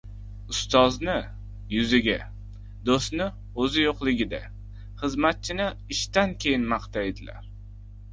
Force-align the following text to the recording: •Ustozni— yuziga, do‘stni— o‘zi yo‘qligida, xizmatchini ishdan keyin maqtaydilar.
•Ustozni— 0.51 1.17
yuziga, 1.73 2.15
do‘stni— 2.89 3.27
o‘zi 3.65 3.83
yo‘qligida, 3.83 4.39
xizmatchini 5.03 5.69
ishdan 5.97 6.35
keyin 6.47 6.67
maqtaydilar. 6.73 7.45